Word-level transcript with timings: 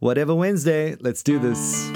Whatever 0.00 0.32
Wednesday, 0.32 0.94
let's 1.00 1.24
do 1.24 1.40
this. 1.40 1.88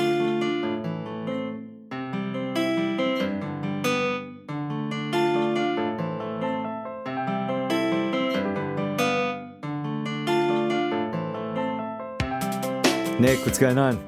Nick, 13.20 13.46
what's 13.46 13.56
going 13.56 13.78
on? 13.78 14.04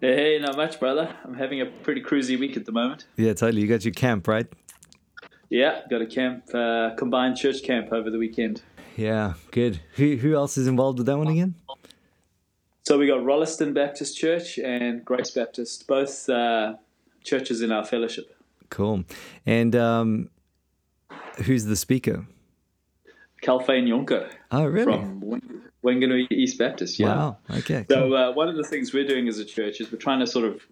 Hey, 0.00 0.38
not 0.40 0.56
much, 0.56 0.80
brother. 0.80 1.14
I'm 1.22 1.34
having 1.34 1.60
a 1.60 1.66
pretty 1.66 2.00
cruisy 2.00 2.40
week 2.40 2.56
at 2.56 2.64
the 2.64 2.72
moment. 2.72 3.04
Yeah, 3.18 3.34
totally. 3.34 3.60
You 3.60 3.68
got 3.68 3.84
your 3.84 3.92
camp, 3.92 4.26
right? 4.26 4.46
Yeah, 5.50 5.82
got 5.90 6.00
a 6.00 6.06
camp, 6.06 6.44
uh, 6.54 6.94
combined 6.96 7.36
church 7.36 7.62
camp 7.62 7.92
over 7.92 8.08
the 8.08 8.18
weekend. 8.18 8.62
Yeah, 8.96 9.34
good. 9.50 9.80
Who 9.96 10.16
who 10.16 10.34
else 10.34 10.56
is 10.56 10.66
involved 10.66 10.96
with 10.96 11.06
that 11.08 11.18
one 11.18 11.28
again? 11.28 11.56
So 12.86 12.96
we 12.98 13.08
got 13.08 13.24
Rolleston 13.24 13.72
Baptist 13.74 14.16
Church 14.16 14.58
and 14.60 15.04
Grace 15.04 15.32
Baptist, 15.32 15.88
both 15.88 16.28
uh, 16.28 16.74
churches 17.24 17.60
in 17.60 17.72
our 17.72 17.84
fellowship. 17.84 18.32
Cool. 18.70 19.02
And 19.44 19.74
um, 19.74 20.30
who's 21.44 21.64
the 21.64 21.74
speaker? 21.74 22.24
Kalfane 23.42 23.88
Yonker. 23.88 24.30
Oh, 24.52 24.66
really? 24.66 24.84
From 24.84 25.40
Wanganui 25.84 26.30
East 26.30 26.58
Baptist. 26.60 27.00
Yeah. 27.00 27.08
Wow. 27.08 27.36
Okay. 27.58 27.84
So 27.90 28.02
Cool. 28.02 28.16
uh, 28.16 28.30
one 28.34 28.48
of 28.48 28.54
the 28.54 28.62
things 28.62 28.94
we're 28.94 29.04
doing 29.08 29.26
as 29.26 29.40
a 29.40 29.44
church 29.44 29.80
is 29.80 29.90
we're 29.90 29.98
trying 29.98 30.20
to 30.20 30.26
sort 30.28 30.44
of 30.44 30.62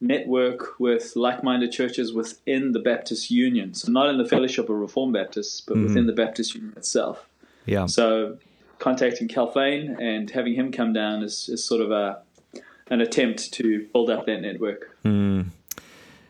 network 0.00 0.80
with 0.80 1.12
like-minded 1.16 1.70
churches 1.70 2.14
within 2.14 2.72
the 2.72 2.78
Baptist 2.80 3.30
Union. 3.30 3.74
So 3.74 3.92
not 3.92 4.08
in 4.08 4.16
the 4.16 4.24
Fellowship 4.26 4.70
of 4.70 4.76
Reformed 4.76 5.12
Baptists, 5.12 5.60
but 5.60 5.74
Mm-hmm. 5.76 5.84
within 5.86 6.06
the 6.06 6.14
Baptist 6.14 6.54
Union 6.54 6.72
itself. 6.78 7.28
yeah. 7.66 7.84
So 7.84 8.38
contacting 8.82 9.28
Calfane 9.28 9.96
and 10.00 10.28
having 10.30 10.54
him 10.54 10.72
come 10.72 10.92
down 10.92 11.22
is, 11.22 11.48
is 11.48 11.64
sort 11.64 11.80
of 11.80 11.90
a 11.92 12.20
an 12.90 13.00
attempt 13.00 13.52
to 13.54 13.86
build 13.92 14.10
up 14.10 14.26
that 14.26 14.40
network. 14.42 14.80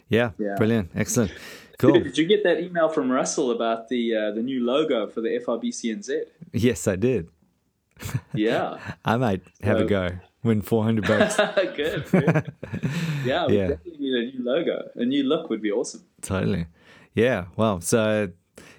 Yeah. 0.09 0.31
Yeah. 0.39 0.55
Brilliant. 0.57 0.91
Excellent. 0.95 1.33
Cool. 1.79 1.99
Did 1.99 2.17
you 2.17 2.27
get 2.27 2.45
that 2.45 2.61
email 2.61 2.89
from 2.89 3.11
Russell 3.11 3.51
about 3.51 3.89
the 3.89 4.15
uh, 4.15 4.31
the 4.31 4.43
new 4.43 4.65
logo 4.65 5.09
for 5.09 5.21
the 5.21 5.31
FRBCNZ? 5.45 6.27
Yes, 6.53 6.87
I 6.87 6.95
did. 6.95 7.29
Yeah, 8.35 8.79
I 9.05 9.17
might 9.17 9.43
have 9.63 9.81
a 9.81 9.85
go. 9.85 10.11
Win 10.45 10.63
400 10.63 11.05
bucks. 11.09 11.37
good. 11.77 12.05
good. 12.13 12.53
Yeah, 13.25 13.47
we 13.49 13.57
Yeah. 13.59 13.69
definitely 13.69 13.97
need 13.99 14.15
a 14.15 14.25
new 14.39 14.45
logo. 14.45 14.77
A 14.95 15.05
new 15.05 15.25
look 15.25 15.51
would 15.51 15.61
be 15.63 15.73
awesome. 15.73 16.05
totally. 16.21 16.67
Yeah. 17.15 17.47
Wow. 17.57 17.81
So, 17.81 18.29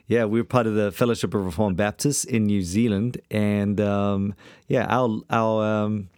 yeah, 0.07 0.25
we're 0.25 0.43
part 0.43 0.67
of 0.67 0.75
the 0.75 0.91
Fellowship 0.91 1.33
of 1.33 1.45
Reformed 1.45 1.77
Baptists 1.77 2.23
in 2.23 2.45
New 2.45 2.61
Zealand, 2.61 3.19
and 3.31 3.79
um, 3.79 4.33
yeah, 4.67 4.85
our 4.89 5.21
our 5.29 5.63
um, 5.65 6.09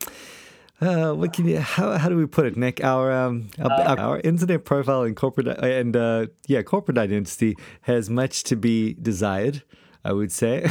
uh, 0.81 1.13
what 1.13 1.33
can 1.33 1.47
you 1.47 1.59
how 1.59 1.97
how 1.97 2.09
do 2.09 2.17
we 2.17 2.25
put 2.25 2.45
it, 2.45 2.57
Nick? 2.57 2.83
Our 2.83 3.11
um, 3.11 3.49
our, 3.59 3.71
our, 3.71 3.99
our 3.99 4.19
internet 4.21 4.65
profile 4.65 5.03
and 5.03 5.15
corporate 5.15 5.47
and 5.47 5.95
uh, 5.95 6.27
yeah, 6.47 6.61
corporate 6.63 6.97
identity 6.97 7.55
has 7.81 8.09
much 8.09 8.43
to 8.43 8.55
be 8.55 8.93
desired. 9.01 9.63
I 10.03 10.11
would 10.13 10.31
say, 10.31 10.61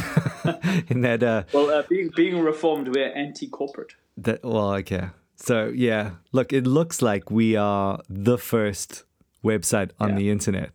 in 0.87 1.01
that 1.01 1.21
uh, 1.21 1.43
Well, 1.51 1.69
uh, 1.69 1.83
being 1.89 2.09
being 2.15 2.39
reformed, 2.41 2.87
we're 2.95 3.11
anti-corporate. 3.11 3.93
That 4.15 4.43
well, 4.43 4.73
okay. 4.75 5.09
So 5.35 5.73
yeah, 5.75 6.11
look, 6.31 6.53
it 6.53 6.65
looks 6.65 7.01
like 7.01 7.29
we 7.29 7.57
are 7.57 7.99
the 8.09 8.37
first 8.37 9.03
website 9.43 9.89
on 9.99 10.11
Yeah. 10.11 10.15
the 10.15 10.29
internet. 10.31 10.69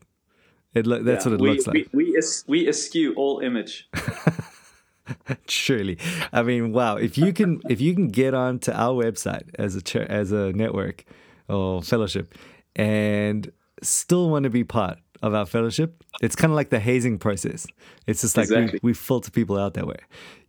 It 0.74 0.86
lo- 0.86 1.02
that's 1.02 1.24
Yeah, 1.26 1.32
what 1.32 1.40
it 1.40 1.42
we, 1.42 1.50
looks 1.50 1.66
like. 1.66 1.74
We 1.92 2.04
we, 2.04 2.16
es- 2.16 2.44
we 2.46 2.68
eschew 2.68 3.14
all 3.16 3.40
image. 3.40 3.88
Surely, 5.48 5.98
I 6.32 6.42
mean, 6.42 6.72
wow. 6.72 6.96
If 6.96 7.18
you 7.18 7.32
can, 7.32 7.60
if 7.68 7.80
you 7.80 7.94
can 7.94 8.08
get 8.08 8.32
onto 8.32 8.70
our 8.70 9.02
website 9.02 9.42
as 9.58 9.74
a 9.74 9.82
ch- 9.82 9.96
as 9.96 10.30
a 10.30 10.52
network 10.52 11.04
or 11.48 11.82
fellowship, 11.82 12.36
and 12.76 13.50
still 13.82 14.30
want 14.30 14.44
to 14.44 14.50
be 14.50 14.62
part 14.62 14.98
of 15.22 15.34
our 15.34 15.46
fellowship, 15.46 16.04
it's 16.22 16.36
kind 16.36 16.52
of 16.52 16.56
like 16.56 16.70
the 16.70 16.78
hazing 16.78 17.18
process. 17.18 17.66
It's 18.06 18.20
just 18.20 18.36
like 18.36 18.44
Exactly. 18.44 18.78
we, 18.84 18.90
we 18.90 18.94
filter 18.94 19.32
people 19.32 19.58
out 19.58 19.74
that 19.74 19.86
way. 19.88 19.96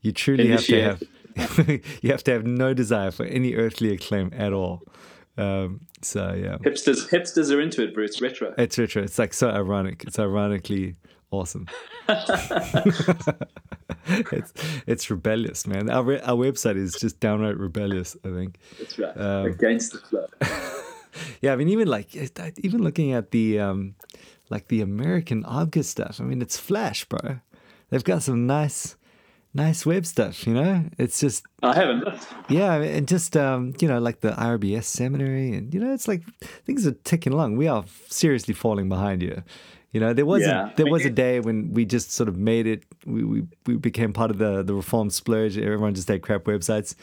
You 0.01 0.11
truly 0.11 0.47
have 0.49 0.63
to 0.65 0.81
have, 1.35 1.69
you 2.03 2.11
have 2.11 2.23
to 2.25 2.31
have 2.31 2.45
no 2.45 2.75
desire 2.75 3.09
for 3.09 3.25
any 3.25 3.55
earthly 3.55 3.91
acclaim 3.91 4.31
at 4.35 4.53
all. 4.53 4.83
Um, 5.37 5.81
so 6.01 6.33
yeah. 6.33 6.57
Hipsters 6.57 7.09
hipsters 7.09 7.53
are 7.55 7.61
into 7.61 7.83
it, 7.83 7.93
Bruce. 7.93 8.21
Retro. 8.21 8.53
It's 8.57 8.77
retro. 8.77 9.03
It's 9.03 9.17
like 9.19 9.33
so 9.33 9.49
ironic. 9.49 10.03
It's 10.05 10.19
ironically 10.19 10.95
awesome. 11.31 11.67
it's 14.07 14.53
it's 14.87 15.09
rebellious, 15.09 15.65
man. 15.67 15.89
Our 15.89 16.03
re- 16.03 16.21
our 16.21 16.35
website 16.35 16.77
is 16.77 16.93
just 16.93 17.19
downright 17.19 17.57
rebellious. 17.57 18.15
I 18.23 18.29
think. 18.29 18.59
That's 18.77 18.99
right. 18.99 19.17
Um, 19.17 19.45
Against 19.45 19.93
the 19.93 19.99
flow. 19.99 20.27
Yeah, 21.41 21.51
I 21.53 21.55
mean, 21.57 21.67
even 21.69 21.87
like 21.89 22.15
even 22.15 22.83
looking 22.83 23.11
at 23.11 23.31
the 23.31 23.59
um, 23.59 23.95
like 24.49 24.69
the 24.69 24.81
American 24.81 25.43
ARBCA 25.43 25.83
stuff. 25.83 26.21
I 26.21 26.23
mean, 26.23 26.41
it's 26.41 26.57
Flash, 26.57 27.05
bro. 27.05 27.39
They've 27.89 28.03
got 28.03 28.23
some 28.23 28.47
nice, 28.47 28.95
nice 29.53 29.85
web 29.85 30.05
stuff. 30.05 30.45
You 30.47 30.53
know, 30.53 30.83
it's 30.97 31.19
just 31.19 31.45
I 31.63 31.73
haven't. 31.75 32.07
Yeah, 32.49 32.75
and 32.75 33.07
just 33.07 33.35
um, 33.37 33.73
you 33.79 33.87
know, 33.87 33.99
like 33.99 34.21
the 34.21 34.31
IRBS 34.31 34.83
seminary, 34.85 35.53
and 35.53 35.73
you 35.73 35.79
know, 35.79 35.93
it's 35.93 36.07
like 36.07 36.23
things 36.65 36.85
are 36.87 36.91
ticking 37.03 37.33
along. 37.33 37.57
We 37.57 37.67
are 37.67 37.83
seriously 38.09 38.53
falling 38.53 38.89
behind 38.89 39.21
here. 39.21 39.43
You 39.93 39.99
know, 39.99 40.13
there 40.13 40.25
was 40.25 40.41
Yeah. 40.43 40.71
a, 40.71 40.75
there 40.75 40.85
was 40.91 41.03
a 41.05 41.09
day 41.09 41.41
when 41.41 41.73
we 41.73 41.83
just 41.85 42.11
sort 42.13 42.29
of 42.29 42.37
made 42.37 42.65
it. 42.65 42.83
We, 43.05 43.23
we, 43.25 43.43
we 43.65 43.75
became 43.75 44.13
part 44.13 44.31
of 44.31 44.37
the 44.37 44.63
the 44.63 44.73
reformed 44.73 45.11
splurge. 45.13 45.57
Everyone 45.57 45.93
just 45.93 46.07
had 46.07 46.21
crap 46.21 46.43
websites. 46.45 46.95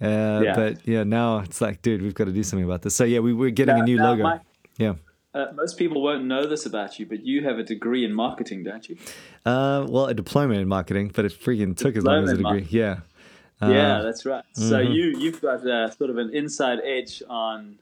Uh, 0.00 0.40
Yeah. 0.44 0.54
But 0.54 0.86
yeah, 0.86 1.02
now 1.04 1.38
it's 1.40 1.60
like, 1.60 1.82
dude, 1.82 2.02
we've 2.02 2.14
got 2.14 2.24
to 2.26 2.32
do 2.32 2.42
something 2.42 2.64
about 2.64 2.82
this. 2.82 2.94
So 2.94 3.04
yeah, 3.04 3.18
we, 3.18 3.32
we're 3.34 3.50
getting 3.50 3.74
Now- 3.76 3.82
a 3.82 3.84
new 3.84 3.98
logo. 3.98 4.22
Mike- 4.22 4.40
yeah. 4.78 4.94
Uh, 5.32 5.46
most 5.54 5.78
people 5.78 6.02
won't 6.02 6.24
know 6.24 6.46
this 6.46 6.66
about 6.66 6.98
you, 6.98 7.06
but 7.06 7.24
you 7.24 7.44
have 7.44 7.58
a 7.58 7.62
degree 7.62 8.04
in 8.04 8.12
marketing, 8.12 8.64
don't 8.64 8.88
you? 8.88 8.96
Uh, 9.46 9.86
well, 9.88 10.06
a 10.06 10.14
diploma 10.14 10.54
in 10.54 10.66
marketing, 10.66 11.12
but 11.14 11.24
it 11.24 11.32
freaking 11.32 11.76
took 11.76 11.96
as 11.96 12.04
long 12.04 12.24
as 12.24 12.30
a 12.30 12.36
Diploma 12.36 12.60
degree. 12.60 12.78
Yeah. 12.78 13.00
Uh, 13.62 13.68
yeah, 13.68 14.00
that's 14.02 14.26
right. 14.26 14.44
So 14.54 14.82
mm-hmm. 14.82 14.92
you 14.92 15.04
you've 15.18 15.40
got 15.40 15.66
uh, 15.66 15.90
sort 15.90 16.10
of 16.10 16.18
an 16.18 16.34
inside 16.34 16.80
edge 16.84 17.22
on 17.28 17.78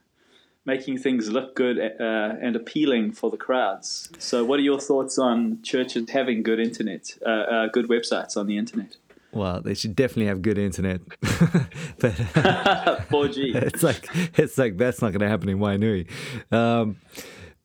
making 0.68 0.98
things 0.98 1.30
look 1.30 1.56
good 1.56 1.78
uh, 1.78 2.34
and 2.42 2.54
appealing 2.54 3.12
for 3.12 3.30
the 3.30 3.36
crowds. 3.36 4.10
So, 4.18 4.44
what 4.44 4.60
are 4.60 4.62
your 4.62 4.78
thoughts 4.78 5.18
on 5.18 5.62
churches 5.62 6.10
having 6.10 6.42
good 6.42 6.60
internet, 6.60 7.16
uh, 7.24 7.30
uh, 7.30 7.66
good 7.68 7.88
websites 7.88 8.36
on 8.36 8.46
the 8.46 8.58
internet? 8.58 8.96
Well, 9.32 9.60
they 9.62 9.74
should 9.74 9.96
definitely 9.96 10.26
have 10.26 10.42
good 10.42 10.58
internet. 10.58 11.00
but 11.20 12.12
4G. 13.10 13.54
it's 13.68 13.82
like 13.82 14.08
it's 14.38 14.58
like 14.58 14.76
that's 14.76 15.00
not 15.00 15.12
going 15.12 15.20
to 15.20 15.28
happen 15.28 15.48
in 15.48 15.58
Wainui. 15.58 16.06
Um, 16.52 16.96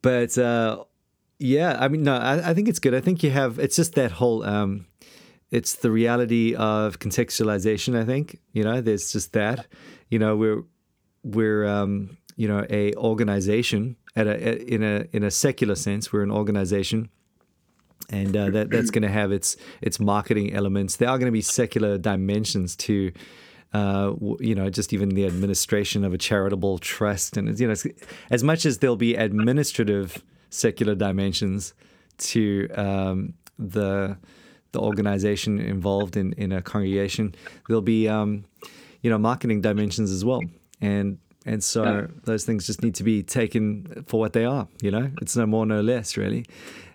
but 0.04 0.38
uh, 0.38 0.84
yeah, 1.40 1.76
I 1.80 1.88
mean, 1.88 2.04
no, 2.04 2.16
I, 2.16 2.52
I 2.52 2.54
think 2.54 2.68
it's 2.68 2.78
good. 2.78 2.94
I 2.94 3.02
think 3.02 3.24
you 3.24 3.32
have. 3.32 3.58
It's 3.58 3.76
just 3.76 3.96
that 3.96 4.12
whole. 4.12 4.44
Um, 4.44 4.86
it's 5.50 5.76
the 5.76 5.90
reality 5.90 6.54
of 6.54 7.00
contextualization. 7.00 8.00
I 8.00 8.06
think 8.06 8.40
you 8.52 8.64
know. 8.64 8.82
There's 8.82 9.12
just 9.12 9.34
that. 9.34 9.66
You 10.10 10.20
know, 10.20 10.36
we're 10.36 10.64
we're 11.24 11.66
um, 11.66 12.18
you 12.36 12.48
know 12.48 12.68
a 12.70 12.94
organization 12.94 13.96
at 14.16 14.28
a 14.28 14.62
in 14.72 14.84
a 14.84 15.08
in 15.12 15.24
a 15.24 15.32
secular 15.32 15.76
sense. 15.76 16.14
We're 16.14 16.24
an 16.24 16.32
organization 16.32 17.10
and 18.10 18.36
uh, 18.36 18.50
that 18.50 18.70
that's 18.70 18.92
going 18.92 19.04
to 19.04 19.10
have 19.10 19.32
its 19.32 19.56
its 19.82 20.00
marketing 20.00 20.54
elements. 20.54 20.98
There 20.98 21.10
are 21.10 21.18
going 21.18 21.28
to 21.28 21.32
be 21.32 21.42
secular 21.42 21.98
dimensions 21.98 22.76
to, 22.78 23.12
uh, 23.74 24.14
you 24.40 24.56
know, 24.56 24.70
just 24.70 24.94
even 24.94 25.10
the 25.10 25.26
administration 25.26 26.04
of 26.04 26.14
a 26.14 26.18
charitable 26.18 26.78
trust, 26.80 27.38
and 27.38 27.60
you 27.60 27.68
know, 27.68 27.76
as 28.30 28.44
much 28.44 28.66
as 28.66 28.78
there'll 28.80 28.96
be 28.96 29.16
administrative 29.16 30.24
secular 30.50 30.96
dimensions 30.96 31.74
to 32.18 32.70
um, 32.76 33.34
the 33.58 34.18
the 34.72 34.80
organization 34.80 35.60
involved 35.60 36.16
in 36.18 36.34
in 36.34 36.52
a 36.52 36.62
congregation, 36.62 37.34
there'll 37.68 37.82
be 37.82 38.08
um, 38.08 38.46
you 39.02 39.10
know 39.10 39.18
marketing 39.18 39.62
dimensions 39.62 40.12
as 40.12 40.24
well, 40.24 40.42
and 40.82 41.18
and 41.46 41.64
so 41.64 41.84
Yeah. 41.84 42.08
those 42.26 42.46
things 42.46 42.66
just 42.68 42.82
need 42.84 42.96
to 42.96 43.04
be 43.04 43.24
taken 43.24 44.04
for 44.08 44.20
what 44.20 44.34
they 44.34 44.46
are. 44.46 44.68
You 44.82 44.92
know, 44.92 45.12
it's 45.22 45.36
no 45.36 45.46
more, 45.46 45.66
no 45.66 45.82
less, 45.82 46.16
really. 46.16 46.46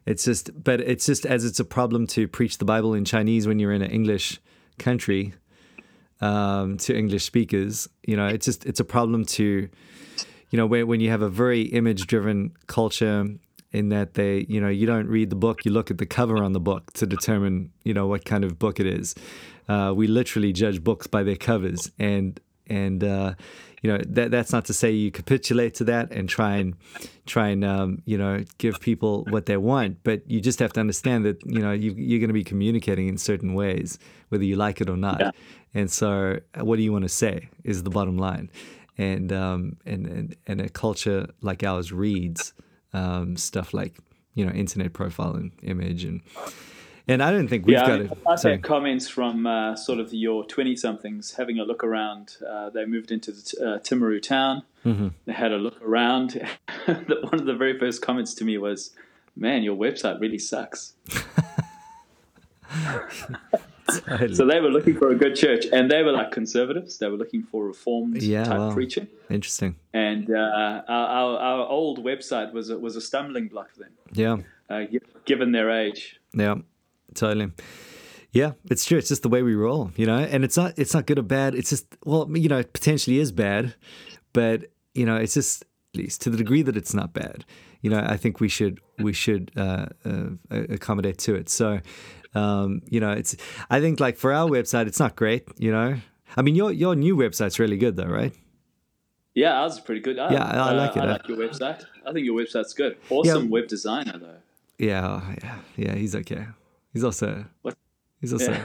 It's 0.07 0.25
just, 0.25 0.51
but 0.65 0.81
it's 0.81 1.05
just 1.05 1.27
as 1.27 1.45
it's 1.45 1.61
a 1.61 1.67
problem 1.67 2.07
to 2.09 2.27
preach 2.27 2.57
the 2.57 2.65
Bible 2.65 2.95
in 2.95 3.05
Chinese 3.05 3.47
when 3.47 3.59
you're 3.59 3.75
in 3.75 3.83
an 3.83 3.91
English 3.91 4.41
country 4.79 5.35
um, 6.21 6.77
to 6.79 6.97
English 6.97 7.25
speakers. 7.25 7.89
You 8.07 8.17
know, 8.17 8.27
it's 8.27 8.47
just 8.47 8.67
it's 8.67 8.81
a 8.81 8.85
problem 8.85 9.25
to, 9.25 9.69
you 10.51 10.57
know, 10.57 10.67
when 10.67 10.87
when 10.87 11.01
you 11.01 11.11
have 11.11 11.23
a 11.23 11.29
very 11.29 11.63
image-driven 11.63 12.53
culture 12.67 13.27
in 13.73 13.91
that 13.91 14.15
they, 14.15 14.47
you 14.49 14.61
know, 14.61 14.69
you 14.69 14.87
don't 14.87 15.09
read 15.09 15.31
the 15.31 15.37
book, 15.37 15.65
you 15.65 15.71
look 15.71 15.91
at 15.91 15.99
the 15.99 16.07
cover 16.07 16.43
on 16.43 16.53
the 16.53 16.61
book 16.61 16.93
to 16.95 17.07
determine, 17.07 17.71
you 17.85 17.93
know, 17.93 18.07
what 18.07 18.25
kind 18.25 18.45
of 18.45 18.59
book 18.59 18.81
it 18.81 18.87
is. 18.87 19.15
Uh, 19.69 19.93
we 19.95 20.07
literally 20.07 20.53
judge 20.53 20.83
books 20.83 21.07
by 21.07 21.23
their 21.23 21.37
covers, 21.37 21.91
and 21.99 22.41
and 22.67 23.05
uh, 23.05 23.35
you 23.83 23.93
know 23.93 23.99
that 24.07 24.31
that's 24.31 24.53
not 24.53 24.65
to 24.67 24.75
say 24.75 24.91
you 24.91 25.11
capitulate 25.11 25.75
to 25.75 25.85
that 25.85 26.13
and 26.13 26.29
try 26.29 26.57
and 26.57 26.75
try 27.27 27.49
and 27.49 27.65
um, 27.65 28.03
you 28.05 28.19
know 28.19 28.45
give 28.59 28.81
people 28.81 29.25
what 29.31 29.47
they 29.47 29.57
want, 29.57 29.99
but 30.03 30.29
you 30.31 30.41
just 30.41 30.59
have 30.59 30.73
to 30.75 30.81
understand 30.81 31.25
that 31.25 31.39
you 31.45 31.61
know 31.61 31.73
you, 31.73 31.93
you're 31.97 32.21
going 32.21 32.29
to 32.29 32.35
be 32.35 32.45
communicating 32.45 33.09
in 33.09 33.19
certain 33.19 33.55
ways, 33.55 33.99
whether 34.29 34.45
you 34.45 34.57
like 34.57 34.81
it 34.81 34.89
or 34.89 34.97
not. 34.97 35.21
Yeah. 35.21 35.31
And 35.75 35.91
so, 35.91 36.41
what 36.57 36.77
do 36.77 36.83
you 36.83 36.93
want 36.93 37.05
to 37.05 37.09
say 37.11 37.49
is 37.63 37.83
the 37.83 37.91
bottom 37.91 38.17
line, 38.19 38.51
and 38.97 39.33
um, 39.33 39.77
and 39.85 40.07
and 40.07 40.37
and 40.47 40.61
a 40.61 40.69
culture 40.69 41.29
like 41.41 41.63
ours 41.63 41.93
reads 41.93 42.55
um, 42.93 43.37
stuff 43.37 43.75
like 43.75 43.99
you 44.35 44.45
know 44.45 44.53
internet 44.53 44.93
profile 44.93 45.35
and 45.35 45.53
image 45.63 46.05
and 46.05 46.23
and 47.09 47.23
I 47.23 47.31
don't 47.31 47.49
think 47.49 47.67
we've 47.67 47.75
yeah, 47.75 47.87
got 47.87 48.45
I 48.45 48.49
mean, 48.49 48.55
it. 48.59 48.63
Comments 48.63 49.09
from 49.09 49.47
uh, 49.47 49.75
sort 49.77 49.99
of 49.99 50.13
your 50.13 50.45
20 50.45 50.77
somethings 50.77 51.35
having 51.35 51.59
a 51.59 51.65
look 51.65 51.83
around. 51.83 52.37
Uh, 52.47 52.71
they 52.71 52.85
moved 52.85 53.11
into 53.11 53.33
the 53.33 53.43
t- 53.43 53.57
uh, 53.61 53.79
Timaru 53.79 54.23
town. 54.23 54.63
Mm-hmm. 54.85 55.09
They 55.25 55.33
had 55.33 55.53
a 55.53 55.57
look 55.57 55.81
around. 55.83 56.33
One 56.87 57.35
of 57.35 57.47
the 57.47 57.55
very 57.55 57.79
first 57.79 58.03
comments 58.03 58.35
to 58.35 58.45
me 58.45 58.59
was, 58.59 58.95
Man, 59.35 59.63
your 59.63 59.77
website 59.77 60.21
really 60.21 60.39
sucks. 60.39 60.95
So 64.35 64.45
they 64.47 64.61
were 64.61 64.69
looking 64.69 64.99
for 64.99 65.09
a 65.11 65.15
good 65.15 65.35
church, 65.35 65.65
and 65.73 65.91
they 65.91 66.03
were 66.03 66.13
like 66.13 66.31
conservatives. 66.31 66.99
They 66.99 67.09
were 67.09 67.17
looking 67.17 67.43
for 67.43 67.65
reformed 67.65 68.23
Yeah, 68.23 68.45
type 68.45 68.59
wow. 68.59 68.75
preaching. 68.75 69.09
Interesting. 69.31 69.77
And 69.95 70.31
uh, 70.31 70.83
our, 70.87 71.07
our, 71.07 71.39
our 71.39 71.67
old 71.67 72.05
website 72.05 72.53
was 72.53 72.69
a, 72.69 72.79
was 72.79 72.97
a 72.97 73.01
stumbling 73.01 73.49
block 73.49 73.71
for 73.73 73.79
them, 73.81 73.93
Yeah. 74.13 74.37
uh, 74.69 74.83
given 75.25 75.53
their 75.53 75.71
age. 75.71 76.21
Yeah, 76.35 76.57
totally. 77.15 77.53
Yeah, 78.33 78.53
it's 78.71 78.85
true. 78.85 78.99
It's 78.99 79.09
just 79.09 79.23
the 79.23 79.29
way 79.29 79.43
we 79.43 79.55
roll, 79.55 79.91
you 79.97 80.07
know. 80.07 80.19
And 80.19 80.45
it's 80.45 80.57
not 80.57 80.79
it's 80.79 80.95
not 80.95 81.07
good 81.07 81.19
or 81.19 81.23
bad. 81.23 81.55
It's 81.55 81.71
just 81.71 81.87
well, 82.05 82.29
you 82.37 82.49
know, 82.49 82.59
it 82.59 82.73
potentially 82.73 83.19
is 83.19 83.33
bad, 83.33 83.75
but 84.33 84.67
you 84.95 85.07
know, 85.07 85.17
it's 85.17 85.35
just 85.35 85.63
at 85.95 85.99
least 85.99 86.21
to 86.23 86.31
the 86.31 86.37
degree 86.37 86.63
that 86.63 86.77
it's 86.77 86.95
not 86.95 87.13
bad. 87.13 87.45
You 87.81 87.91
know, 87.91 88.05
I 88.05 88.17
think 88.17 88.41
we 88.41 88.49
should 88.49 88.81
we 88.99 89.13
should 89.13 89.51
uh, 89.57 89.87
uh, 90.05 90.31
accommodate 90.51 91.19
to 91.19 91.35
it. 91.37 91.49
So, 91.49 91.81
um, 92.35 92.83
you 92.87 93.01
know, 93.01 93.13
it's 93.13 93.37
I 93.71 93.81
think 93.81 94.01
like 94.01 94.17
for 94.17 94.33
our 94.33 94.49
website, 94.49 94.87
it's 94.87 95.01
not 95.01 95.17
great. 95.17 95.49
You 95.57 95.73
know, 95.73 95.97
I 96.37 96.43
mean, 96.43 96.55
your 96.55 96.71
your 96.73 96.95
new 96.95 97.17
website's 97.17 97.59
really 97.59 97.79
good 97.79 97.97
though, 97.97 98.05
right? 98.05 98.35
Yeah, 99.35 99.61
ours 99.61 99.75
is 99.75 99.81
pretty 99.81 100.01
good. 100.01 100.17
Yeah, 100.17 100.45
I 100.45 100.73
like 100.73 100.97
it. 100.97 101.01
I 101.01 101.13
like 101.13 101.29
your 101.29 101.39
website. 101.39 101.85
I 102.05 102.13
think 102.13 102.27
your 102.27 102.35
website's 102.35 102.75
good. 102.75 102.97
Awesome 103.09 103.49
web 103.51 103.69
designer, 103.69 104.19
though. 104.19 104.39
Yeah, 104.79 105.35
yeah, 105.43 105.59
yeah. 105.77 105.95
He's 105.95 106.17
okay. 106.17 106.47
He's 106.99 107.05
also 107.05 107.45
What? 107.63 107.77
he's 108.21 108.33
also 108.33 108.51
Yeah. 108.51 108.65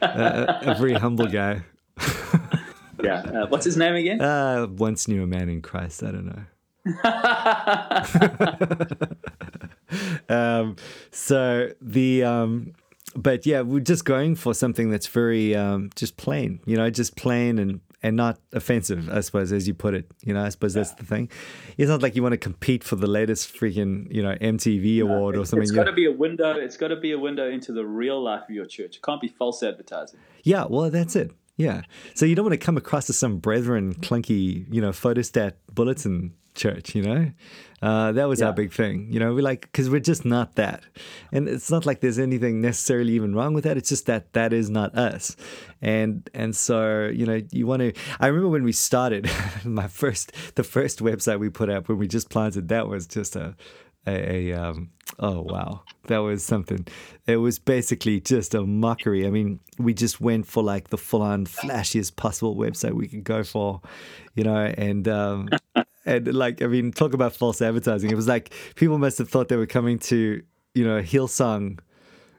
a, 0.00 0.72
a 0.72 0.74
very 0.74 0.94
humble 0.94 1.28
guy. 1.28 1.62
Yeah. 3.02 3.20
Uh, 3.22 3.46
what's 3.48 3.64
his 3.64 3.76
name 3.76 3.94
again? 3.96 4.20
Uh, 4.20 4.66
once 4.68 5.08
knew 5.08 5.24
a 5.24 5.26
man 5.26 5.48
in 5.48 5.60
Christ. 5.60 6.04
I 6.04 6.12
don't 6.12 6.26
know. 6.26 6.44
um, 10.28 10.76
so 11.10 11.70
the 11.80 12.22
um, 12.22 12.74
but 13.16 13.44
yeah, 13.44 13.62
we're 13.62 13.80
just 13.80 14.04
going 14.04 14.36
for 14.36 14.54
something 14.54 14.88
that's 14.90 15.08
very 15.08 15.54
um, 15.56 15.90
just 15.96 16.16
plain, 16.16 16.60
you 16.64 16.76
know, 16.76 16.90
just 16.90 17.16
plain 17.16 17.58
and 17.58 17.80
and 18.02 18.16
not 18.16 18.38
offensive, 18.52 19.08
I 19.10 19.20
suppose, 19.20 19.52
as 19.52 19.68
you 19.68 19.74
put 19.74 19.94
it. 19.94 20.10
You 20.24 20.34
know, 20.34 20.44
I 20.44 20.48
suppose 20.48 20.74
that's 20.74 20.92
the 20.92 21.04
thing. 21.04 21.30
It's 21.76 21.88
not 21.88 22.02
like 22.02 22.16
you 22.16 22.22
want 22.22 22.32
to 22.32 22.38
compete 22.38 22.82
for 22.82 22.96
the 22.96 23.06
latest 23.06 23.54
freaking 23.54 24.12
you 24.12 24.22
know 24.22 24.34
MTV 24.34 25.00
award 25.00 25.36
or 25.36 25.46
something. 25.46 25.62
It's 25.62 25.72
got 25.72 25.84
to 25.84 25.92
be 25.92 26.06
a 26.06 26.12
window. 26.12 26.52
It's 26.56 26.76
got 26.76 26.88
to 26.88 26.96
be 26.96 27.12
a 27.12 27.18
window 27.18 27.48
into 27.48 27.72
the 27.72 27.86
real 27.86 28.22
life 28.22 28.44
of 28.44 28.50
your 28.50 28.66
church. 28.66 28.96
It 28.96 29.02
can't 29.02 29.20
be 29.20 29.28
false 29.28 29.62
advertising. 29.62 30.20
Yeah, 30.42 30.66
well, 30.68 30.90
that's 30.90 31.16
it. 31.16 31.32
Yeah. 31.56 31.82
So 32.14 32.26
you 32.26 32.34
don't 32.34 32.46
want 32.46 32.58
to 32.58 32.64
come 32.64 32.76
across 32.76 33.08
as 33.10 33.16
some 33.16 33.38
brethren 33.38 33.94
clunky, 33.94 34.66
you 34.72 34.80
know, 34.80 34.90
photostat 34.90 35.52
bulletin 35.72 36.34
church, 36.54 36.94
you 36.94 37.02
know? 37.02 37.30
Uh, 37.82 38.12
that 38.12 38.28
was 38.28 38.40
our 38.40 38.52
big 38.52 38.72
thing. 38.72 39.08
You 39.10 39.18
know, 39.18 39.34
we're 39.34 39.42
like, 39.42 39.62
because 39.62 39.90
we're 39.90 39.98
just 39.98 40.24
not 40.24 40.54
that. 40.54 40.84
And 41.32 41.48
it's 41.48 41.70
not 41.70 41.84
like 41.84 42.00
there's 42.00 42.18
anything 42.18 42.60
necessarily 42.60 43.14
even 43.14 43.34
wrong 43.34 43.54
with 43.54 43.64
that. 43.64 43.76
It's 43.76 43.88
just 43.88 44.06
that 44.06 44.32
that 44.34 44.52
is 44.52 44.70
not 44.70 44.96
us. 44.96 45.36
And, 45.80 46.28
and 46.32 46.54
so, 46.54 47.10
you 47.12 47.26
know, 47.26 47.40
you 47.50 47.66
want 47.66 47.80
to, 47.80 47.92
I 48.20 48.28
remember 48.28 48.50
when 48.50 48.62
we 48.62 48.72
started, 48.72 49.28
my 49.64 49.88
first, 49.88 50.32
the 50.54 50.62
first 50.62 51.00
website 51.00 51.40
we 51.40 51.50
put 51.50 51.70
up 51.70 51.88
when 51.88 51.98
we 51.98 52.06
just 52.06 52.30
planted, 52.30 52.68
that 52.68 52.86
was 52.86 53.08
just 53.08 53.34
a, 53.34 53.56
a, 54.06 54.50
a 54.50 54.52
um, 54.52 54.90
oh 55.18 55.42
wow 55.42 55.82
that 56.08 56.18
was 56.18 56.44
something 56.44 56.86
it 57.26 57.36
was 57.36 57.58
basically 57.58 58.20
just 58.20 58.54
a 58.54 58.62
mockery 58.62 59.26
i 59.26 59.30
mean 59.30 59.60
we 59.78 59.92
just 59.92 60.20
went 60.20 60.46
for 60.46 60.62
like 60.62 60.88
the 60.88 60.98
full-on 60.98 61.44
flashiest 61.46 62.16
possible 62.16 62.56
website 62.56 62.92
we 62.92 63.06
could 63.06 63.24
go 63.24 63.44
for 63.44 63.80
you 64.34 64.42
know 64.42 64.72
and 64.76 65.06
um 65.06 65.48
and 66.04 66.32
like 66.34 66.62
i 66.62 66.66
mean 66.66 66.92
talk 66.92 67.14
about 67.14 67.34
false 67.34 67.62
advertising 67.62 68.10
it 68.10 68.16
was 68.16 68.28
like 68.28 68.52
people 68.74 68.98
must 68.98 69.18
have 69.18 69.28
thought 69.28 69.48
they 69.48 69.56
were 69.56 69.66
coming 69.66 69.98
to 69.98 70.42
you 70.74 70.84
know 70.86 71.00
hillsong 71.00 71.78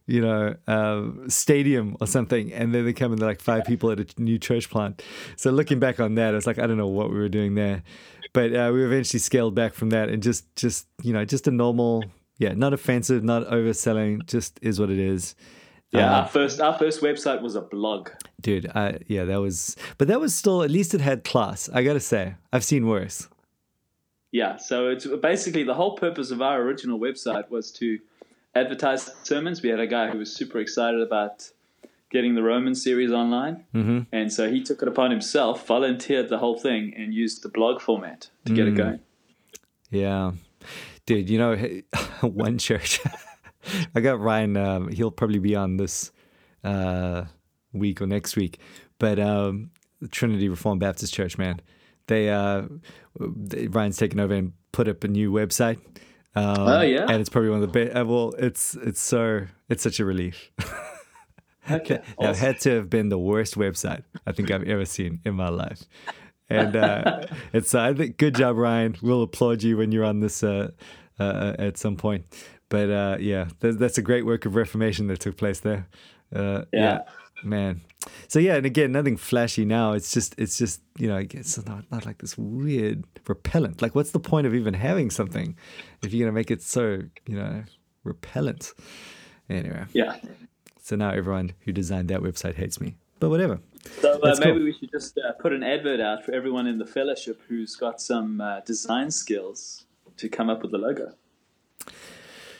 you 0.05 0.21
know, 0.21 0.55
um, 0.67 1.29
stadium 1.29 1.95
or 2.01 2.07
something, 2.07 2.51
and 2.51 2.73
then 2.73 2.85
they 2.85 2.93
come 2.93 3.11
and 3.11 3.21
they're 3.21 3.29
like 3.29 3.41
five 3.41 3.63
people 3.63 3.89
at 3.91 3.99
a 3.99 4.21
new 4.21 4.37
church 4.37 4.69
plant. 4.69 5.01
So 5.37 5.51
looking 5.51 5.79
back 5.79 5.99
on 5.99 6.15
that, 6.15 6.33
it's 6.33 6.45
like 6.45 6.59
I 6.59 6.67
don't 6.67 6.77
know 6.77 6.87
what 6.87 7.09
we 7.09 7.17
were 7.17 7.29
doing 7.29 7.55
there, 7.55 7.83
but 8.33 8.53
uh, 8.53 8.71
we 8.73 8.83
eventually 8.83 9.19
scaled 9.19 9.55
back 9.55 9.73
from 9.73 9.91
that 9.91 10.09
and 10.09 10.21
just, 10.21 10.53
just 10.55 10.87
you 11.01 11.13
know, 11.13 11.23
just 11.23 11.47
a 11.47 11.51
normal, 11.51 12.03
yeah, 12.37 12.53
not 12.53 12.73
offensive, 12.73 13.23
not 13.23 13.47
overselling, 13.47 14.25
just 14.25 14.59
is 14.61 14.79
what 14.79 14.89
it 14.89 14.99
is. 14.99 15.35
Yeah, 15.91 16.21
our 16.21 16.27
first 16.27 16.59
our 16.59 16.77
first 16.77 17.01
website 17.01 17.41
was 17.41 17.55
a 17.55 17.61
blog. 17.61 18.09
dude. 18.41 18.69
I, 18.73 18.97
yeah, 19.07 19.25
that 19.25 19.39
was, 19.39 19.77
but 19.99 20.07
that 20.07 20.19
was 20.19 20.33
still 20.33 20.63
at 20.63 20.71
least 20.71 20.95
it 20.95 21.01
had 21.01 21.23
class. 21.23 21.69
I 21.71 21.83
gotta 21.83 21.99
say, 21.99 22.33
I've 22.51 22.63
seen 22.63 22.87
worse. 22.87 23.29
Yeah, 24.33 24.57
so 24.57 24.87
it's 24.87 25.05
basically 25.05 25.61
the 25.61 25.75
whole 25.75 25.95
purpose 25.95 26.31
of 26.31 26.41
our 26.41 26.59
original 26.59 26.99
website 26.99 27.51
was 27.51 27.71
to 27.73 27.99
advertise 28.55 29.07
sermons. 29.21 29.61
We 29.61 29.69
had 29.69 29.79
a 29.79 29.85
guy 29.85 30.09
who 30.09 30.17
was 30.17 30.35
super 30.35 30.57
excited 30.57 31.01
about 31.01 31.51
getting 32.09 32.33
the 32.33 32.41
Roman 32.41 32.73
series 32.73 33.11
online, 33.11 33.65
mm-hmm. 33.75 33.99
and 34.11 34.33
so 34.33 34.49
he 34.49 34.63
took 34.63 34.81
it 34.81 34.87
upon 34.87 35.11
himself, 35.11 35.67
volunteered 35.67 36.29
the 36.29 36.39
whole 36.39 36.57
thing, 36.57 36.95
and 36.97 37.13
used 37.13 37.43
the 37.43 37.49
blog 37.49 37.79
format 37.79 38.29
to 38.45 38.53
get 38.53 38.67
it 38.67 38.75
going. 38.75 39.01
Yeah, 39.91 40.31
dude. 41.05 41.29
You 41.29 41.37
know, 41.37 41.81
one 42.21 42.57
church. 42.57 43.01
I 43.95 43.99
got 43.99 44.19
Ryan. 44.19 44.57
Um, 44.57 44.87
he'll 44.89 45.11
probably 45.11 45.37
be 45.37 45.55
on 45.55 45.77
this 45.77 46.11
uh, 46.63 47.25
week 47.71 48.01
or 48.01 48.07
next 48.07 48.35
week. 48.35 48.57
But 48.97 49.19
um, 49.19 49.69
Trinity 50.09 50.49
Reformed 50.49 50.79
Baptist 50.79 51.13
Church, 51.13 51.37
man, 51.37 51.61
they, 52.07 52.29
uh, 52.29 52.63
Ryan's 53.19 53.97
taken 53.97 54.19
over 54.19 54.33
and 54.33 54.53
put 54.71 54.87
up 54.87 55.03
a 55.03 55.07
new 55.07 55.31
website. 55.31 55.79
Um, 56.35 56.55
Oh, 56.59 56.81
yeah? 56.81 57.05
and 57.07 57.21
it's 57.21 57.29
probably 57.29 57.49
one 57.51 57.61
of 57.61 57.71
the 57.71 57.85
best. 57.85 57.95
Uh, 57.97 58.05
well, 58.05 58.33
it's 58.39 58.75
it's 58.75 59.01
so 59.01 59.45
it's 59.69 59.83
such 59.83 59.99
a 59.99 60.05
relief. 60.05 60.51
Okay, 61.71 61.95
It 61.95 62.03
awesome. 62.17 62.35
had 62.45 62.59
to 62.61 62.71
have 62.75 62.89
been 62.89 63.07
the 63.07 63.17
worst 63.17 63.55
website 63.55 64.03
I 64.27 64.33
think 64.33 64.51
I've 64.51 64.63
ever 64.67 64.83
seen 64.83 65.21
in 65.23 65.35
my 65.35 65.47
life. 65.47 65.83
And 66.49 66.75
uh, 66.75 67.25
it's 67.53 67.73
I 67.73 67.93
think 67.93 68.17
good 68.17 68.35
job, 68.35 68.57
Ryan. 68.57 68.97
We'll 69.01 69.23
applaud 69.23 69.63
you 69.63 69.77
when 69.77 69.93
you're 69.93 70.03
on 70.03 70.19
this 70.19 70.43
uh, 70.43 70.71
uh, 71.19 71.53
at 71.57 71.77
some 71.77 71.95
point. 71.95 72.25
But 72.67 72.89
uh, 72.89 73.17
yeah, 73.21 73.47
th- 73.61 73.75
that's 73.75 73.97
a 73.97 74.01
great 74.01 74.25
work 74.25 74.45
of 74.45 74.55
reformation 74.55 75.07
that 75.07 75.21
took 75.21 75.37
place 75.37 75.61
there. 75.61 75.87
Uh, 76.35 76.63
Yeah. 76.73 77.03
Man. 77.43 77.81
So 78.27 78.39
yeah, 78.39 78.55
and 78.55 78.65
again, 78.65 78.91
nothing 78.91 79.17
flashy 79.17 79.65
now. 79.65 79.93
It's 79.93 80.11
just 80.11 80.35
it's 80.37 80.57
just 80.57 80.81
you 80.97 81.07
know 81.07 81.17
it's 81.17 81.65
not 81.65 81.89
not 81.91 82.05
like 82.05 82.19
this 82.19 82.37
weird 82.37 83.03
repellent. 83.27 83.81
Like, 83.81 83.95
what's 83.95 84.11
the 84.11 84.19
point 84.19 84.47
of 84.47 84.55
even 84.55 84.73
having 84.73 85.09
something 85.09 85.55
if 86.01 86.13
you're 86.13 86.25
gonna 86.25 86.35
make 86.35 86.51
it 86.51 86.61
so 86.61 87.01
you 87.27 87.35
know 87.35 87.63
repellent? 88.03 88.73
Anyway. 89.49 89.85
yeah. 89.93 90.17
So 90.81 90.95
now 90.95 91.11
everyone 91.11 91.53
who 91.61 91.71
designed 91.71 92.09
that 92.09 92.21
website 92.21 92.55
hates 92.55 92.81
me. 92.81 92.95
But 93.19 93.29
whatever. 93.29 93.59
So 94.01 94.19
uh, 94.21 94.35
maybe 94.39 94.51
cool. 94.51 94.63
we 94.63 94.73
should 94.73 94.91
just 94.91 95.17
uh, 95.17 95.31
put 95.33 95.53
an 95.53 95.63
advert 95.63 96.01
out 96.01 96.25
for 96.25 96.33
everyone 96.33 96.67
in 96.67 96.77
the 96.77 96.85
fellowship 96.85 97.41
who's 97.47 97.75
got 97.75 98.01
some 98.01 98.41
uh, 98.41 98.59
design 98.61 99.11
skills 99.11 99.85
to 100.17 100.27
come 100.27 100.49
up 100.49 100.61
with 100.61 100.71
the 100.71 100.77
logo. 100.77 101.13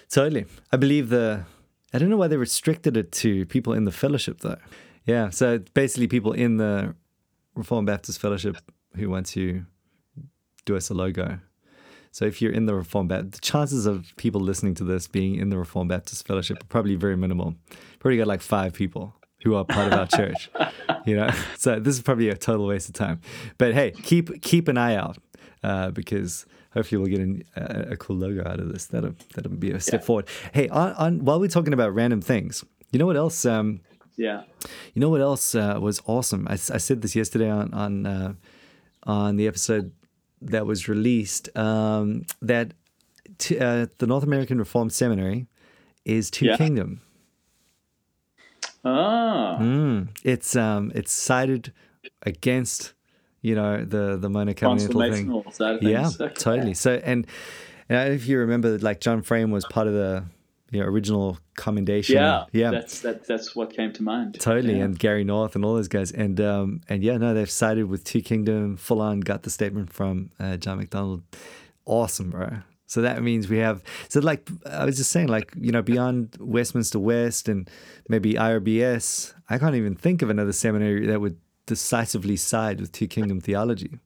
Totally. 0.10 0.46
I 0.72 0.78
believe 0.78 1.10
the. 1.10 1.46
I 1.94 2.00
don't 2.00 2.10
know 2.10 2.18
why 2.18 2.28
they 2.28 2.38
restricted 2.38 2.98
it 2.98 3.12
to 3.14 3.46
people 3.46 3.74
in 3.74 3.86
the 3.86 3.92
fellowship 3.92 4.40
though. 4.40 4.58
Yeah. 5.06 5.30
So 5.30 5.60
basically, 5.74 6.08
people 6.08 6.32
in 6.32 6.58
the 6.58 6.96
Reformed 7.56 7.88
Baptist 7.88 8.20
Fellowship 8.20 8.58
who 8.96 9.10
want 9.10 9.28
to 9.28 9.66
do 10.66 10.76
us 10.76 10.90
a 10.90 10.94
logo. 10.94 11.40
So 12.12 12.26
if 12.26 12.42
you're 12.42 12.52
in 12.52 12.68
the 12.68 12.76
Reformed 12.76 13.10
Baptist, 13.10 13.34
the 13.34 13.40
chances 13.40 13.86
of 13.86 14.14
people 14.18 14.40
listening 14.40 14.76
to 14.76 14.84
this 14.84 15.08
being 15.08 15.36
in 15.36 15.50
the 15.50 15.58
Reformed 15.58 15.90
Baptist 15.90 16.28
Fellowship 16.28 16.64
are 16.64 16.68
probably 16.68 16.96
very 16.96 17.18
minimal. 17.18 17.56
Probably 18.00 18.18
got 18.18 18.28
like 18.28 18.42
five 18.42 18.74
people 18.74 19.16
who 19.44 19.56
are 19.56 19.66
part 19.66 19.92
of 19.92 20.00
our 20.00 20.08
church. 20.08 20.50
You 21.06 21.18
know, 21.18 21.30
so 21.58 21.82
this 21.82 21.96
is 21.96 22.02
probably 22.02 22.30
a 22.30 22.38
total 22.38 22.66
waste 22.66 22.88
of 22.88 22.96
time. 22.96 23.20
But 23.58 23.74
hey, 23.74 23.92
keep 23.92 24.42
keep 24.42 24.70
an 24.70 24.78
eye 24.78 24.96
out 24.96 25.18
uh, 25.62 25.92
because 25.92 26.46
hopefully 26.74 27.00
we'll 27.00 27.10
get 27.12 27.20
an, 27.20 27.44
a, 27.58 27.92
a 27.92 27.98
cool 27.98 28.16
logo 28.16 28.42
out 28.50 28.62
of 28.62 28.72
this. 28.72 28.86
That'll 28.86 29.14
that'll 29.36 29.52
be 29.52 29.72
a 29.72 29.82
step 29.82 30.00
Yeah. 30.00 30.06
forward. 30.06 30.28
Hey, 30.54 30.70
on, 30.70 30.94
on 30.94 31.26
while 31.26 31.42
we're 31.42 31.50
talking 31.50 31.74
about 31.74 31.94
random 31.94 32.22
things, 32.22 32.64
you 32.94 33.00
know 33.00 33.06
what 33.06 33.18
else? 33.18 33.44
Um, 33.46 33.82
Yeah. 34.16 34.44
You 34.94 35.02
know 35.02 35.10
what 35.10 35.20
else 35.20 35.56
uh, 35.56 35.78
was 35.82 36.02
awesome? 36.06 36.48
I, 36.48 36.54
I 36.54 36.78
said 36.80 37.02
this 37.02 37.18
yesterday 37.18 37.50
on 37.50 37.74
on 37.74 38.06
uh, 38.06 38.34
on 39.04 39.36
the 39.36 39.48
episode 39.48 39.92
that 40.42 40.66
was 40.66 40.88
released 40.88 41.50
um, 41.58 42.24
that 42.42 42.74
t- 43.40 43.60
uh, 43.60 43.88
the 43.98 44.08
North 44.08 44.24
American 44.24 44.58
Reformed 44.58 44.94
Seminary 44.94 45.48
is 46.06 46.32
Two 46.32 46.46
Yeah. 46.46 46.56
Kingdom. 46.56 47.02
Ah. 48.84 49.58
Mm. 49.60 50.10
It's 50.24 50.56
um 50.56 50.92
it's 50.96 51.12
sided 51.12 51.72
against 52.24 52.94
you 53.42 53.56
know 53.56 53.84
the 53.84 54.18
the 54.18 54.30
monocovenantal 54.30 55.14
thing. 55.14 55.52
Side 55.52 55.76
of 55.76 55.84
Yeah. 55.84 56.10
Okay. 56.20 56.34
totally. 56.34 56.74
So 56.74 56.94
and, 57.04 57.28
and 57.90 58.14
if 58.14 58.28
you 58.28 58.40
remember, 58.40 58.78
like 58.80 59.00
John 59.00 59.22
Frame 59.22 59.52
was 59.52 59.66
part 59.66 59.88
of 59.88 59.94
the 59.94 60.26
you 60.72 60.80
know, 60.80 60.88
original 60.88 61.38
commendation. 61.56 62.16
Yeah. 62.16 62.46
yeah. 62.52 62.72
That's 62.72 63.02
that, 63.02 63.28
that's 63.28 63.56
what 63.56 63.74
came 63.74 63.94
to 63.94 64.02
mind. 64.04 64.40
Totally, 64.40 64.78
Yeah. 64.78 64.86
and 64.86 64.98
Gary 64.98 65.24
North 65.24 65.56
and 65.56 65.64
all 65.64 65.76
those 65.76 65.88
guys, 65.88 66.12
and 66.12 66.42
um, 66.42 66.82
and 66.90 67.04
yeah, 67.04 67.18
no, 67.18 67.34
they've 67.36 67.50
sided 67.50 67.86
with 67.86 68.04
Two 68.04 68.22
Kingdom. 68.22 68.76
Full 68.78 69.00
on 69.00 69.20
got 69.20 69.44
the 69.44 69.52
statement 69.52 69.94
from 69.94 70.32
uh, 70.40 70.58
John 70.58 70.78
McDonald. 70.80 71.22
Awesome, 71.86 72.32
bro. 72.32 72.58
So 72.94 73.02
that 73.02 73.24
means 73.24 73.50
we 73.50 73.58
have 73.58 73.82
so 74.08 74.20
like 74.20 74.48
I 74.70 74.86
was 74.86 74.98
just 74.98 75.10
saying, 75.10 75.28
like 75.28 75.52
you 75.60 75.72
know, 75.72 75.82
beyond 75.82 76.38
Westminster 76.40 77.00
West 77.00 77.50
and 77.50 77.68
maybe 78.08 78.36
IRBS, 78.36 79.34
I 79.50 79.58
can't 79.58 79.74
even 79.74 79.96
think 79.96 80.22
of 80.22 80.30
another 80.30 80.54
seminary 80.54 81.08
that 81.08 81.20
would 81.20 81.38
decisively 81.66 82.36
side 82.36 82.80
with 82.80 82.92
Two 82.92 83.08
Kingdom 83.08 83.42
theology, 83.42 83.98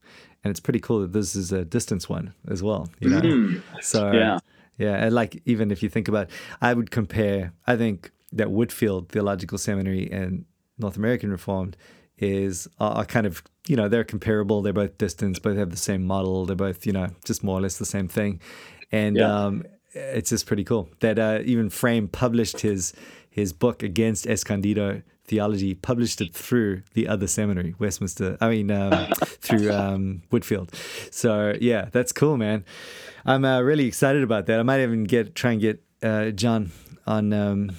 and 0.41 0.51
it's 0.51 0.62
pretty 0.62 0.79
cool 0.79 1.01
that 1.01 1.12
this 1.12 1.36
is 1.36 1.51
a 1.51 1.65
distance 1.65 2.08
one 2.08 2.34
as 2.48 2.63
well. 2.63 2.88
You 3.01 3.10
know, 3.10 3.20
mm-hmm. 3.20 3.77
so 3.82 4.13
Yeah. 4.13 4.39
yeah, 4.77 5.03
and 5.03 5.13
like 5.13 5.41
even 5.44 5.70
if 5.70 5.84
you 5.84 5.89
think 5.89 6.08
about, 6.08 6.29
I 6.62 6.74
would 6.74 6.89
compare. 6.89 7.51
I 7.67 7.75
think 7.75 8.12
that 8.32 8.51
Whitefield 8.51 9.10
Theological 9.10 9.58
Seminary 9.58 10.10
and 10.10 10.46
North 10.77 10.96
American 10.96 11.29
Reformed 11.29 11.75
is 12.20 12.70
are, 12.79 13.00
are 13.00 13.06
kind 13.06 13.25
of 13.25 13.44
you 13.67 13.75
know 13.75 13.89
they're 13.89 14.03
comparable. 14.03 14.62
They're 14.62 14.74
both 14.74 14.98
distance, 14.98 15.39
both 15.39 15.58
have 15.58 15.72
the 15.72 15.77
same 15.77 16.06
model. 16.06 16.46
They're 16.46 16.56
both 16.56 16.86
you 16.86 16.94
know 16.94 17.08
just 17.25 17.44
more 17.44 17.58
or 17.58 17.62
less 17.62 17.77
the 17.77 17.86
same 17.86 18.08
thing, 18.08 18.39
and 18.91 19.17
Yeah. 19.17 19.46
um, 19.46 19.63
it's 19.94 20.29
just 20.29 20.46
pretty 20.46 20.63
cool 20.63 20.89
that 21.00 21.17
uh, 21.20 21.39
even 21.44 21.70
Frame 21.70 22.08
published 22.08 22.62
his 22.62 22.94
his 23.29 23.53
book 23.53 23.84
against 23.84 24.25
Escondido 24.27 25.01
theology, 25.25 25.75
published 25.75 26.22
it 26.22 26.34
through 26.34 26.82
the 26.94 27.08
other 27.08 27.27
seminary, 27.27 27.75
Westminster. 27.77 28.38
I 28.39 28.50
mean, 28.50 28.72
um, 28.72 29.08
through 29.41 29.72
um, 29.72 30.22
Whitefield. 30.29 30.74
So 31.12 31.53
yeah, 31.60 31.89
that's 31.91 32.12
cool, 32.13 32.38
man. 32.38 32.63
I'm 33.25 33.44
uh, 33.44 33.62
really 33.62 33.86
excited 33.86 34.24
about 34.24 34.46
that. 34.46 34.60
I 34.60 34.63
might 34.63 34.82
even 34.82 35.03
get 35.03 35.36
try 35.36 35.51
and 35.51 35.62
get 35.62 35.84
uh, 36.01 36.29
John 36.32 36.72
on 37.06 37.34
um, 37.34 37.72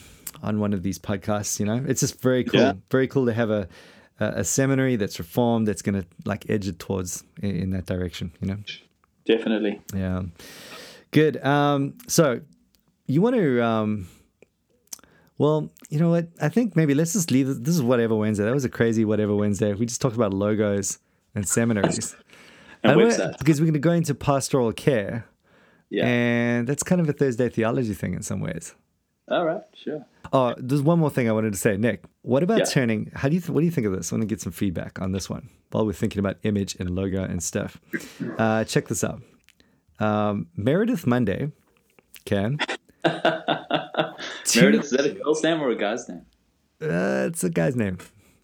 on 0.42 0.60
one 0.60 0.72
of 0.74 0.82
these 0.82 0.98
podcasts. 0.98 1.58
You 1.58 1.66
know, 1.66 1.84
it's 1.88 2.00
just 2.00 2.20
very 2.20 2.44
cool. 2.44 2.60
Yeah. 2.60 2.72
Very 2.90 3.08
cool 3.08 3.26
to 3.26 3.32
have 3.32 3.50
a 3.50 3.66
a 4.20 4.26
a 4.40 4.44
seminary 4.44 4.96
that's 4.96 5.18
reformed 5.18 5.66
that's 5.68 5.82
going 5.82 6.02
to 6.02 6.06
like 6.24 6.48
edge 6.50 6.68
it 6.68 6.78
towards 6.78 7.24
in, 7.42 7.56
in 7.56 7.70
that 7.70 7.86
direction. 7.86 8.32
You 8.40 8.48
know. 8.48 8.58
Definitely. 9.24 9.80
Yeah. 9.94 10.22
Good. 11.10 11.42
Um, 11.44 11.94
so 12.06 12.40
you 13.06 13.22
want 13.22 13.36
to, 13.36 13.64
um, 13.64 14.08
well, 15.38 15.70
you 15.88 15.98
know 15.98 16.10
what? 16.10 16.28
I 16.40 16.48
think 16.48 16.76
maybe 16.76 16.94
let's 16.94 17.12
just 17.12 17.30
leave 17.30 17.46
this. 17.46 17.58
This 17.58 17.74
is 17.74 17.82
whatever 17.82 18.14
Wednesday. 18.14 18.44
That 18.44 18.54
was 18.54 18.64
a 18.64 18.68
crazy 18.68 19.04
whatever 19.04 19.34
Wednesday. 19.34 19.72
We 19.72 19.86
just 19.86 20.00
talked 20.00 20.16
about 20.16 20.34
logos 20.34 20.98
and 21.34 21.46
seminaries. 21.48 22.14
And 22.84 22.92
I 22.92 23.32
because 23.40 23.60
we're 23.60 23.64
going 23.66 23.72
to 23.74 23.80
go 23.80 23.90
into 23.90 24.14
pastoral 24.14 24.72
care, 24.72 25.26
Yeah. 25.90 26.06
and 26.06 26.64
that's 26.64 26.84
kind 26.84 27.00
of 27.00 27.08
a 27.08 27.12
Thursday 27.12 27.48
theology 27.48 27.92
thing 27.92 28.14
in 28.14 28.22
some 28.22 28.38
ways. 28.38 28.72
All 29.28 29.44
right. 29.44 29.62
Sure. 29.74 30.06
Oh, 30.32 30.54
there's 30.56 30.80
one 30.80 31.00
more 31.00 31.10
thing 31.10 31.28
I 31.28 31.32
wanted 31.32 31.52
to 31.54 31.58
say, 31.58 31.76
Nick. 31.76 32.04
What 32.22 32.44
about 32.44 32.58
Yeah. 32.60 32.64
turning? 32.66 33.10
How 33.16 33.28
do 33.28 33.34
you 33.34 33.40
th- 33.40 33.50
what 33.50 33.62
do 33.62 33.64
you 33.66 33.72
think 33.72 33.84
of 33.88 33.92
this? 33.94 34.12
I 34.12 34.14
want 34.14 34.22
to 34.22 34.26
get 34.28 34.40
some 34.40 34.52
feedback 34.52 35.00
on 35.02 35.10
this 35.10 35.28
one 35.28 35.48
while 35.72 35.84
we're 35.84 35.92
thinking 35.92 36.20
about 36.20 36.36
image 36.44 36.76
and 36.78 36.90
logo 36.90 37.24
and 37.24 37.42
stuff. 37.42 37.80
Uh, 38.38 38.62
check 38.62 38.86
this 38.86 39.02
out. 39.02 39.22
Um, 40.00 40.46
Meredith 40.56 41.06
Monday 41.06 41.50
can. 42.24 42.58
Meredith, 43.04 44.84
is 44.84 44.90
that 44.90 45.06
a 45.06 45.10
girl's 45.14 45.42
name 45.42 45.60
or 45.60 45.70
a 45.70 45.76
guy's 45.76 46.08
name? 46.08 46.22
Uh, 46.80 47.26
it's 47.28 47.42
a 47.44 47.50
guy's 47.50 47.76
name. 47.76 47.98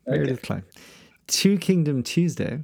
Meredith 0.06 0.42
Kline. 0.42 0.64
Two 1.26 1.56
Kingdom 1.58 2.02
Tuesday. 2.02 2.60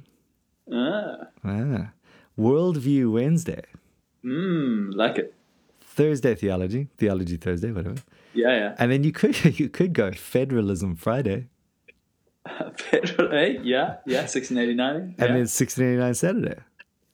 Ah. 0.71 1.15
Ah. 1.43 1.91
Worldview 2.37 3.11
Wednesday. 3.11 3.63
Mmm. 4.23 4.91
Like 4.93 5.17
it. 5.17 5.33
Thursday 5.81 6.35
Theology. 6.35 6.87
Theology 6.97 7.37
Thursday, 7.37 7.71
whatever. 7.71 7.95
Yeah. 8.33 8.49
Yeah. 8.55 8.75
And 8.77 8.91
then 8.91 9.03
you 9.03 9.11
could 9.11 9.59
you 9.59 9.69
could 9.69 9.93
go 9.93 10.11
Federalism 10.11 10.95
Friday. 10.95 11.47
Federal, 12.77 13.33
eh? 13.33 13.57
Yeah. 13.63 13.97
Yeah. 14.05 14.21
1689. 14.27 14.95
And 14.95 15.15
Yeah. 15.17 15.27
then 15.27 15.47
1689 15.47 16.13
Saturday. 16.13 16.61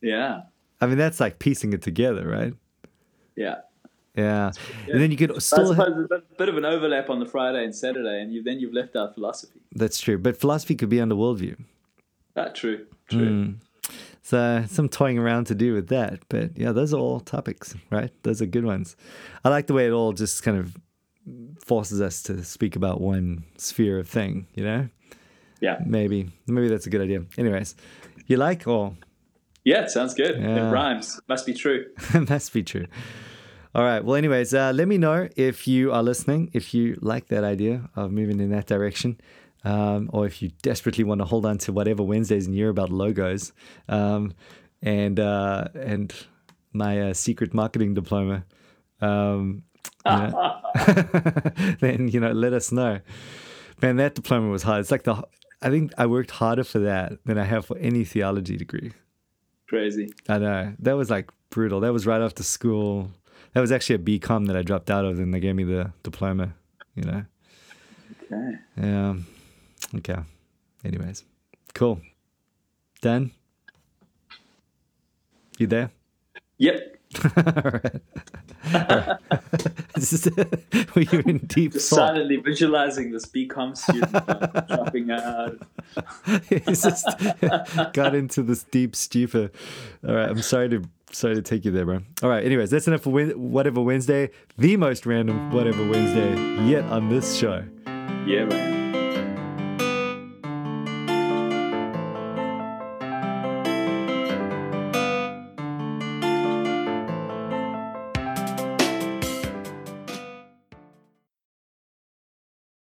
yeah. 0.01 0.41
I 0.79 0.86
mean, 0.86 0.98
that's 0.98 1.19
like 1.19 1.39
piecing 1.39 1.74
it 1.74 1.81
together, 1.81 2.27
right? 2.27 2.53
Yeah. 3.36 3.55
Yeah. 4.15 4.51
And 4.89 5.01
then 5.01 5.12
you 5.12 5.17
could 5.17 5.41
still. 5.41 5.72
I 5.72 5.75
suppose 5.75 6.07
there's 6.10 6.22
a 6.22 6.36
bit 6.38 6.50
of 6.50 6.57
an 6.57 6.65
overlap 6.65 7.10
on 7.10 7.19
the 7.19 7.25
Friday 7.25 7.63
and 7.63 7.75
Saturday, 7.75 8.22
and 8.22 8.34
you 8.34 8.41
then 8.41 8.60
you've 8.60 8.74
left 8.74 8.96
out 8.96 9.13
philosophy. 9.13 9.62
That's 9.74 10.00
true. 10.00 10.17
But 10.17 10.39
philosophy 10.39 10.75
could 10.75 10.89
be 10.89 11.00
under 11.00 11.15
worldview. 11.15 11.63
Ah, 12.36 12.50
true. 12.50 12.88
True. 13.10 13.55
So 14.24 14.65
some 14.67 14.89
toying 14.89 15.17
around 15.17 15.46
to 15.46 15.55
do 15.55 15.74
with 15.74 15.88
that. 15.89 16.19
But 16.29 16.57
yeah, 16.57 16.72
those 16.72 16.93
are 16.93 17.00
all 17.00 17.19
topics, 17.19 17.75
right? 17.89 18.12
Those 18.24 18.41
are 18.41 18.46
good 18.46 18.65
ones. 18.65 18.96
I 19.46 19.50
like 19.50 19.67
the 19.67 19.74
way 19.74 19.88
it 19.88 19.91
all 19.91 20.13
just 20.13 20.43
kind 20.43 20.57
of 20.57 20.75
forces 21.63 22.01
us 22.01 22.22
to 22.24 22.43
speak 22.43 22.75
about 22.75 23.01
one 23.01 23.43
sphere 23.57 24.00
of 24.00 24.07
thing, 24.07 24.48
you 24.53 24.63
know? 24.63 24.89
Yeah. 25.62 25.77
Maybe. 25.86 26.29
Maybe 26.48 26.67
that's 26.67 26.88
a 26.88 26.89
good 26.89 27.01
idea. 27.01 27.24
Anyways, 27.38 27.75
you 28.25 28.38
like 28.38 28.67
or 28.67 28.96
Yeah. 29.67 29.81
It 29.81 29.89
sounds 29.89 30.13
good. 30.13 30.39
Yeah. 30.39 30.69
It 30.69 30.71
rhymes. 30.71 31.19
Must 31.27 31.45
be 31.45 31.53
true. 31.53 31.88
must 32.29 32.53
be 32.53 32.63
true. 32.63 32.88
All 33.75 33.83
right. 33.83 34.03
Well, 34.03 34.15
anyways, 34.15 34.53
uh, 34.53 34.71
let 34.74 34.88
me 34.88 34.97
know 34.97 35.27
if 35.36 35.67
you 35.67 35.91
are 35.91 36.01
listening, 36.01 36.50
if 36.53 36.74
you 36.74 36.97
like 37.01 37.27
that 37.27 37.43
idea 37.43 37.89
of 37.95 38.12
moving 38.12 38.39
in 38.39 38.50
that 38.51 38.65
direction, 38.65 39.19
um, 39.65 40.09
or 40.13 40.25
if 40.25 40.41
you 40.41 40.51
desperately 40.62 41.03
want 41.03 41.19
to 41.19 41.25
hold 41.25 41.45
on 41.45 41.57
to 41.59 41.74
whatever 41.74 42.01
Wednesdays 42.01 42.45
and 42.47 42.55
hear 42.55 42.69
about 42.69 42.91
logos, 42.91 43.51
um, 43.89 44.33
and 44.81 45.19
uh, 45.19 45.65
and 45.75 46.13
my 46.71 47.09
uh, 47.09 47.13
secret 47.13 47.53
marketing 47.53 47.93
diploma. 47.93 48.45
Um, 49.01 49.63
you 50.05 50.12
know, 50.12 50.62
then 51.81 52.07
you 52.07 52.21
know, 52.21 52.31
let 52.31 52.53
us 52.53 52.71
know. 52.71 53.01
Man, 53.81 53.97
that 53.97 54.15
diploma 54.15 54.50
was 54.50 54.63
hard. 54.63 54.79
It's 54.79 54.91
like 54.91 55.03
the 55.03 55.21
I 55.62 55.69
think 55.69 55.91
I 55.97 56.05
worked 56.05 56.31
harder 56.31 56.63
for 56.63 56.79
that 56.79 57.13
than 57.25 57.38
I 57.38 57.43
have 57.43 57.65
for 57.65 57.77
any 57.79 58.05
theology 58.05 58.55
degree. 58.55 58.93
Crazy. 59.67 60.13
I 60.29 60.38
know. 60.38 60.74
That 60.79 60.93
was 60.93 61.09
like 61.09 61.29
brutal. 61.50 61.79
That 61.81 61.93
was 61.93 62.05
right 62.05 62.21
after 62.21 62.43
school. 62.43 63.12
That 63.53 63.62
was 63.62 63.71
actually 63.71 63.95
a 63.95 64.00
BCom 64.19 64.47
that 64.47 64.55
I 64.55 64.62
dropped 64.62 64.89
out 64.89 65.05
of, 65.05 65.19
and 65.19 65.33
they 65.33 65.39
gave 65.39 65.55
me 65.55 65.63
the 65.63 65.91
diploma, 66.03 66.53
you 66.95 67.03
know? 67.03 67.25
Okay. 68.24 68.51
Yeah. 68.77 69.15
Okay. 69.95 70.17
Anyways, 70.86 71.24
cool. 71.74 72.00
Done? 73.01 73.31
You 75.57 75.67
there? 75.67 75.91
Yep. 76.59 76.97
All 77.38 77.71
right. 77.71 78.01
Were 80.95 81.01
you 81.01 81.24
in 81.25 81.38
deep 81.47 81.74
Just 81.74 81.89
thought? 81.89 81.95
silently 81.97 82.38
visualizing 82.38 83.12
this 83.12 83.25
BCom 83.25 83.75
student 83.77 84.13
uh, 84.13 84.62
dropping 84.75 85.12
out. 85.12 85.57
He's 86.50 86.83
just 86.83 87.07
got 87.93 88.15
into 88.15 88.43
this 88.43 88.63
deep 88.63 88.95
stupor. 88.95 89.50
All 90.07 90.15
right, 90.15 90.29
I'm 90.29 90.41
sorry 90.41 90.69
to 90.69 90.83
sorry 91.12 91.36
to 91.36 91.41
take 91.41 91.65
you 91.65 91.71
there, 91.71 91.86
bro. 91.86 92.01
All 92.21 92.29
right, 92.29 92.45
anyways, 92.45 92.69
that's 92.69 92.88
enough 92.88 93.01
for 93.01 93.12
Wed- 93.12 93.38
whatever 93.38 93.81
Wednesday, 93.81 94.29
the 94.57 94.77
most 94.77 95.05
random 95.05 95.51
whatever 95.51 95.88
Wednesday 95.88 96.36
yet 96.65 96.83
on 96.86 97.09
this 97.09 97.36
show. 97.38 97.63
Yeah, 98.25 98.45
man. 98.45 98.76